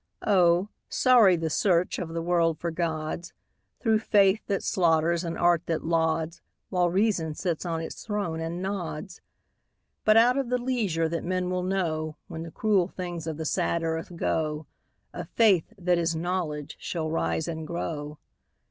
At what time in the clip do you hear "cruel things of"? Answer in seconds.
12.49-13.37